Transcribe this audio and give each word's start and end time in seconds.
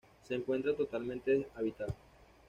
Se 0.27 0.33
encuentra 0.33 0.75
totalmente 0.75 1.29
deshabitada. 1.29 1.93